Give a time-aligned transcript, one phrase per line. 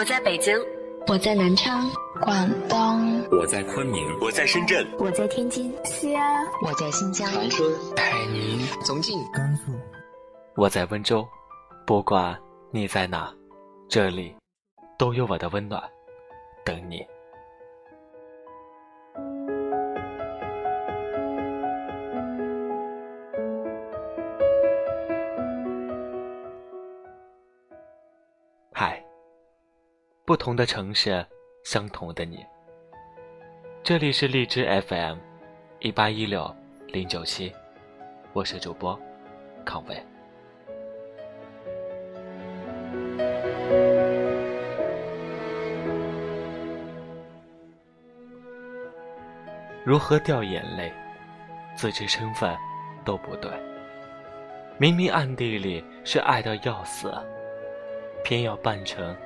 [0.00, 0.58] 我在北京，
[1.08, 1.86] 我在南昌，
[2.22, 9.72] 广东，我在昆明，我在深圳，我在天津，西安，我在新疆，长春，海宁，重庆，甘肃，
[10.56, 11.22] 我在温州。
[11.86, 12.34] 不管
[12.70, 13.30] 你在哪，
[13.90, 14.34] 这里
[14.98, 15.82] 都有我的温暖，
[16.64, 17.06] 等你。
[30.30, 31.26] 不同的城市，
[31.64, 32.46] 相同的你。
[33.82, 35.16] 这里是荔枝 FM，
[35.80, 36.48] 一八一六
[36.86, 37.52] 零九七，
[38.32, 38.96] 我是主播
[39.64, 40.00] 康伟。
[49.84, 50.92] 如何掉眼泪？
[51.74, 52.56] 自知身份
[53.04, 53.50] 都不对，
[54.78, 57.12] 明明暗地里是爱到要死。
[58.22, 59.16] 偏要扮成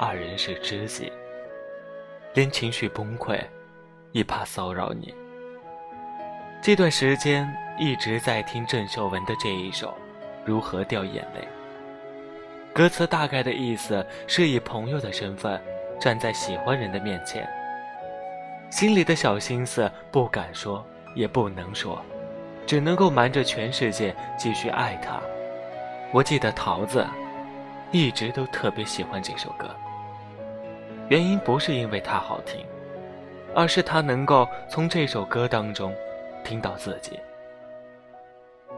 [0.00, 1.12] 二人是知己，
[2.32, 3.36] 连情绪崩溃
[4.12, 5.12] 也怕骚扰你。
[6.62, 9.88] 这段时间一直在听郑秀文的这一首
[10.44, 11.40] 《如何掉眼泪》，
[12.72, 15.60] 歌词大概的意思是以朋友的身份
[15.98, 17.44] 站在喜欢人的面前，
[18.70, 22.00] 心里的小心思不敢说也不能说，
[22.64, 25.20] 只能够瞒着全世界继续爱他。
[26.12, 27.04] 我记得桃子。
[27.90, 29.74] 一直都特别喜欢这首歌，
[31.08, 32.64] 原因不是因为它好听，
[33.54, 35.94] 而是他能够从这首歌当中
[36.44, 37.18] 听到自己。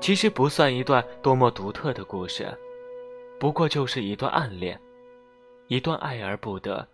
[0.00, 2.46] 其实不算一段多么独特的故事，
[3.38, 4.80] 不过就是一段暗恋，
[5.66, 6.86] 一段爱而不得，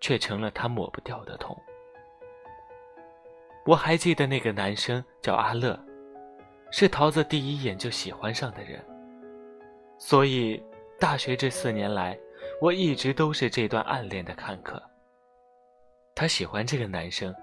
[0.00, 1.60] 却成了他抹不掉的痛。
[3.66, 5.78] 我还记得那个男生叫阿乐，
[6.70, 8.84] 是桃子第一眼就喜欢上的人，
[9.98, 10.62] 所以。
[11.00, 12.14] 大学这四年来，
[12.60, 14.82] 我一直都是这段暗恋的看客。
[16.14, 17.34] 他喜欢这个男生，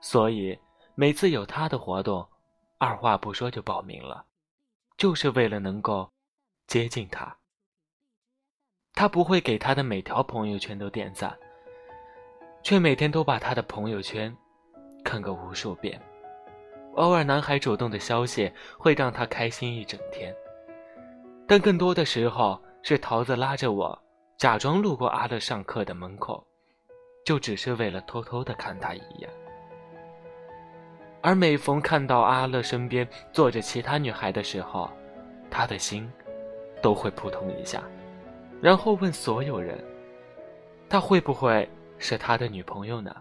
[0.00, 0.58] 所以
[0.94, 2.26] 每次有他的活动，
[2.78, 4.24] 二话不说就报名了，
[4.96, 6.10] 就是为了能够
[6.66, 7.36] 接近他。
[8.94, 11.36] 他不会给他的每条朋友圈都点赞，
[12.62, 14.34] 却每天都把他的朋友圈
[15.04, 16.00] 看个无数遍。
[16.94, 20.34] 偶尔男孩主动的消息会让他开心一整天，
[21.46, 22.60] 但更多的时候。
[22.80, 24.02] 是桃子拉着我，
[24.38, 26.46] 假装路过阿乐上课的门口，
[27.24, 29.28] 就只是为了偷偷的看他一眼。
[31.20, 34.88] 而每逢看到阿乐身边坐着其他女孩的时候，
[35.50, 36.08] 他的心
[36.80, 37.82] 都会扑通一下，
[38.62, 39.76] 然后问所有人：
[40.88, 43.12] 他会不会是他的女朋友呢？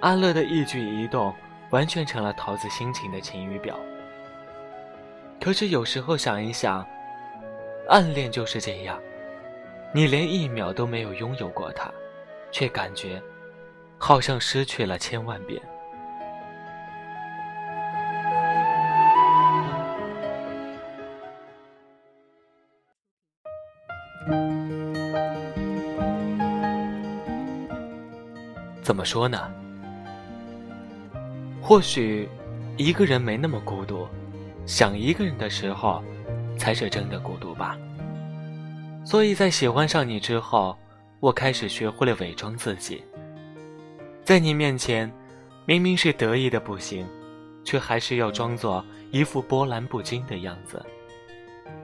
[0.00, 1.34] 阿乐的一举一动
[1.68, 3.78] 完全成了桃子心情的晴雨表。
[5.38, 6.82] 可是有时候想一想。
[7.88, 9.00] 暗恋就是这样，
[9.92, 11.88] 你连一秒都没有拥有过他，
[12.50, 13.22] 却感觉
[13.96, 15.62] 好像失去了千万遍。
[28.82, 29.48] 怎么说呢？
[31.62, 32.28] 或许
[32.76, 34.08] 一个人没那么孤独，
[34.66, 36.02] 想一个人的时候。
[36.56, 37.76] 才是真的孤独吧。
[39.04, 40.76] 所以在喜欢上你之后，
[41.20, 43.04] 我开始学会了伪装自己。
[44.24, 45.08] 在你面前，
[45.64, 47.06] 明明是得意的不行，
[47.62, 50.84] 却还是要装作一副波澜不惊的样子。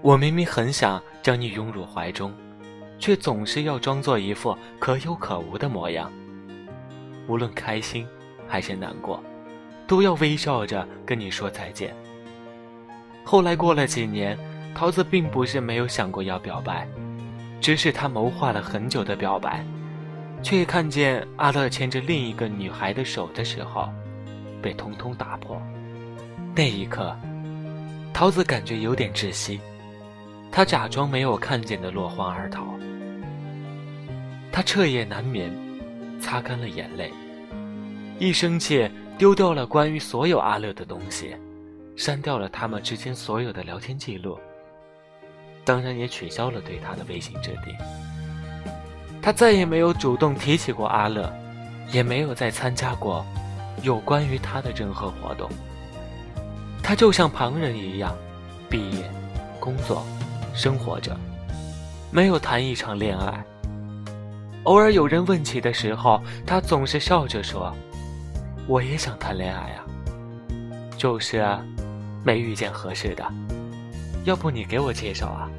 [0.01, 2.33] 我明明很想将你拥入怀中，
[2.99, 6.11] 却总是要装作一副可有可无的模样。
[7.29, 8.05] 无论开心
[8.49, 9.23] 还是难过，
[9.87, 11.95] 都要微笑着跟你说再见。
[13.25, 14.37] 后来过了几年。
[14.75, 16.87] 桃子并不是没有想过要表白，
[17.61, 19.65] 只是他谋划了很久的表白，
[20.43, 23.89] 却看见阿乐牵着另一个女孩的手的时候，
[24.61, 25.61] 被通通打破。
[26.55, 27.17] 那一刻，
[28.13, 29.61] 桃子感觉有点窒息，
[30.51, 32.67] 他假装没有看见的落荒而逃。
[34.51, 35.51] 他彻夜难眠，
[36.21, 37.11] 擦干了眼泪，
[38.19, 41.35] 一生气丢掉了关于所有阿乐的东西，
[41.97, 44.39] 删掉了他们之间所有的聊天记录。
[45.65, 47.75] 当然也取消了对他的微信置顶。
[49.21, 51.33] 他再也没有主动提起过阿乐，
[51.93, 53.25] 也没有再参加过
[53.83, 55.49] 有关于他的任何活动。
[56.83, 58.17] 他就像旁人一样，
[58.69, 59.09] 毕业、
[59.61, 60.05] 工作、
[60.53, 61.17] 生活着，
[62.11, 63.45] 没有谈一场恋爱。
[64.65, 67.73] 偶尔有人问起的时候，他总是笑着说
[68.67, 69.85] ：“我也想谈恋爱啊，
[70.97, 71.45] 就是
[72.25, 73.25] 没遇见合适的。”
[74.25, 75.51] 要不你给我介绍啊？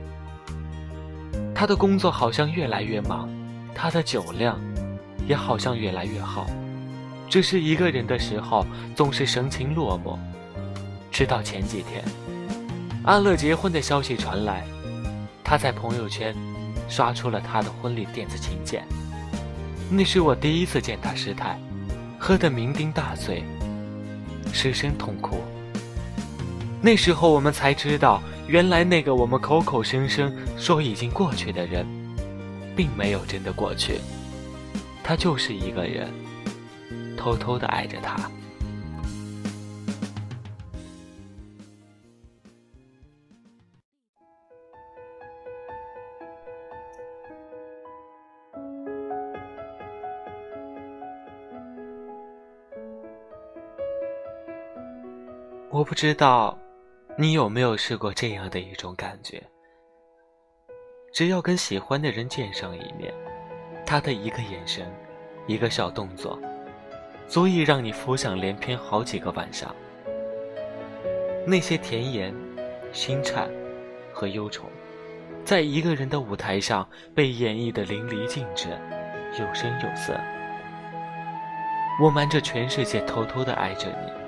[1.53, 3.29] 他的工作好像越来越忙，
[3.75, 4.59] 他的酒量
[5.27, 6.47] 也好像越来越好。
[7.29, 8.65] 只是一个人的时候，
[8.95, 10.17] 总是神情落寞。
[11.11, 12.03] 直到前几天，
[13.03, 14.65] 阿乐结婚的消息传来，
[15.43, 16.35] 他在朋友圈
[16.87, 18.83] 刷出了他的婚礼电子请柬。
[19.89, 21.59] 那是我第一次见他失态，
[22.17, 23.43] 喝得酩酊大醉，
[24.51, 25.41] 失声痛哭。
[26.85, 31.87] 那时候我们才知道，原来那个我们口口声声说已经过去的人，
[32.75, 34.01] 并没有真的过去，
[35.01, 36.11] 他就是一个人，
[37.17, 38.29] 偷偷的爱着他。
[55.69, 56.57] 我不知道，
[57.15, 59.41] 你有没有试过这样的一种感觉？
[61.13, 63.13] 只要跟喜欢的人见上一面，
[63.85, 64.91] 他的一个眼神，
[65.45, 66.39] 一个小动作，
[67.27, 69.75] 足以让你浮想联翩好几个晚上。
[71.45, 72.33] 那些甜言、
[72.91, 73.47] 心颤
[74.11, 74.63] 和忧愁，
[75.45, 78.69] 在一个人的舞台上被演绎的淋漓尽致，
[79.39, 80.19] 有声有色。
[82.01, 84.22] 我瞒着全世界，偷偷的爱着你。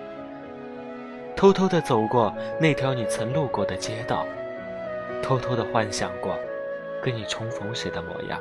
[1.36, 4.26] 偷偷的走过那条你曾路过的街道，
[5.22, 6.34] 偷偷的幻想过
[7.04, 8.40] 跟你重逢时的模样，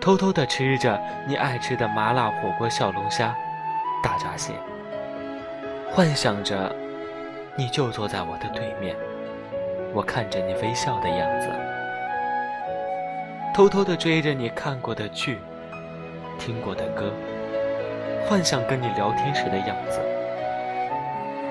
[0.00, 3.34] 偷偷的吃着你爱吃的麻辣火锅、小龙虾、
[4.02, 4.52] 大闸蟹，
[5.92, 6.74] 幻想着
[7.54, 8.96] 你就坐在我的对面，
[9.94, 11.48] 我看着你微笑的样子，
[13.54, 15.38] 偷偷的追着你看过的剧、
[16.36, 17.12] 听过的歌，
[18.28, 20.00] 幻想跟你聊天时的样子。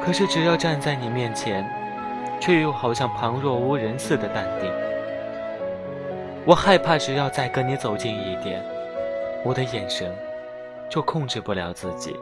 [0.05, 1.67] 可是，只要站在你面前，
[2.39, 4.71] 却又好像旁若无人似的淡定。
[6.45, 8.63] 我害怕，只要再跟你走近一点，
[9.43, 10.15] 我的眼神
[10.87, 12.15] 就控制不了自己，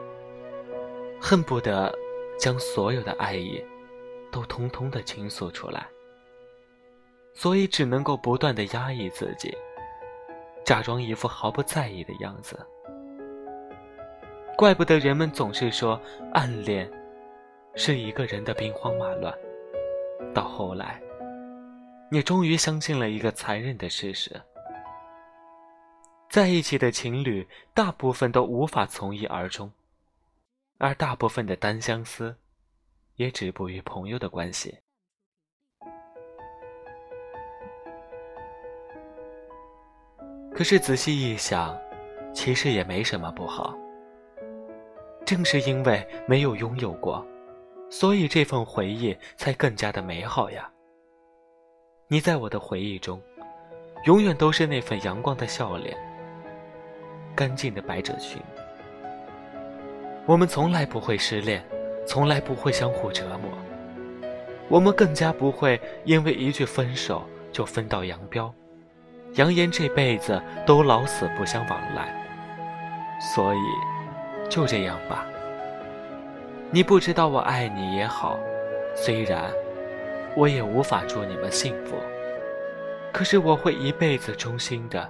[1.20, 1.92] 恨不得
[2.38, 3.62] 将所有的爱意
[4.32, 5.86] 都通通的倾诉出来。
[7.34, 9.54] 所以，只能够不断的压抑自己，
[10.64, 12.58] 假装一副毫不在意的样子。
[14.56, 16.00] 怪不得人们总是说
[16.32, 16.90] 暗恋。
[17.76, 19.36] 是一个人的兵荒马乱，
[20.32, 21.02] 到后来，
[22.08, 24.40] 你终于相信了一个残忍的事实：
[26.30, 29.70] 在一起的情侣大部分都无法从一而终，
[30.78, 32.36] 而大部分的单相思，
[33.16, 34.78] 也止步于朋友的关系。
[40.54, 41.76] 可是仔细一想，
[42.32, 43.76] 其实也没什么不好。
[45.26, 47.26] 正是因为没有拥有过。
[47.96, 50.68] 所以这份回忆才更加的美好呀。
[52.08, 53.22] 你在我的回忆中，
[54.04, 55.96] 永远都是那份阳光的笑脸，
[57.36, 58.42] 干净的百褶裙。
[60.26, 61.64] 我们从来不会失恋，
[62.04, 63.48] 从来不会相互折磨，
[64.68, 68.52] 我们更加不会因为一句分手就分道扬镳，
[69.34, 72.12] 扬言这辈子都老死不相往来。
[73.20, 75.24] 所以，就这样吧。
[76.74, 78.36] 你不知道我爱你也好，
[78.96, 79.44] 虽然
[80.34, 81.94] 我也无法祝你们幸福，
[83.12, 85.08] 可是我会一辈子衷心的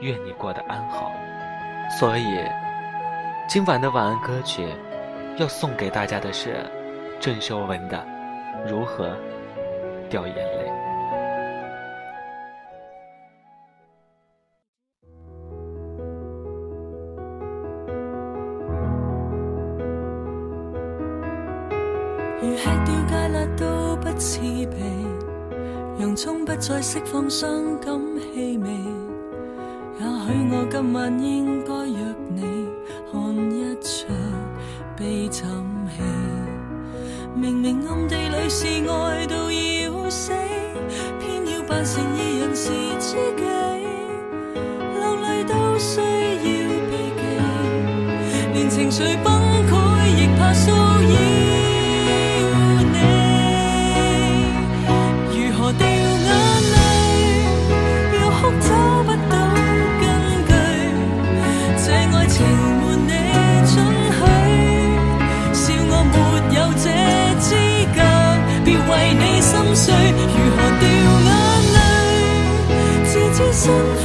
[0.00, 1.12] 愿你过得安好。
[1.90, 2.38] 所以，
[3.46, 4.66] 今晚的晚安歌曲
[5.36, 6.64] 要送给大家的是
[7.20, 8.02] 郑秀文的
[8.66, 9.14] 《如何
[10.08, 10.65] 掉眼泪》。
[22.84, 24.76] 掉芥辣都不刺鼻，
[25.98, 27.48] 洋葱不再释放伤
[27.80, 28.00] 感
[28.34, 28.68] 气味。
[29.98, 31.96] 也许我今晚应该约
[32.34, 32.42] 你
[33.10, 33.16] 看
[33.50, 34.14] 一场
[34.96, 35.48] 悲惨
[35.88, 36.02] 戏。
[37.34, 40.32] 明明暗地里是爱到要死，
[41.20, 43.42] 偏要扮成二人是知己。
[44.98, 46.46] 流泪都需要
[46.90, 47.22] 避忌，
[48.52, 49.26] 连情绪崩
[49.66, 49.72] 溃
[50.16, 51.55] 亦怕騷扰。
[73.36, 73.95] 是仍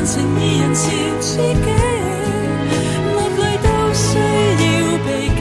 [0.00, 0.80] 一再扮成二人潮
[1.20, 1.68] 知己，
[3.14, 4.08] 落泪都需
[4.64, 4.68] 要
[5.04, 5.40] 避忌，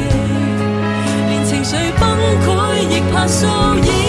[1.29, 2.03] 连情绪崩
[2.43, 2.47] 溃
[2.89, 4.08] 亦怕骚扰。